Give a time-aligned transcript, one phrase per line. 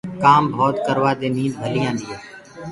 [0.23, 2.17] ڪآم ڀوت ڪروآ دي نيند ڀليٚ آندي هي۔